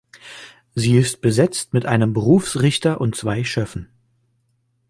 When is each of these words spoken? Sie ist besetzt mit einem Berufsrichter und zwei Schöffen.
Sie 0.73 0.97
ist 0.97 1.21
besetzt 1.21 1.73
mit 1.75 1.85
einem 1.85 2.11
Berufsrichter 2.13 2.99
und 2.99 3.15
zwei 3.15 3.43
Schöffen. 3.43 3.87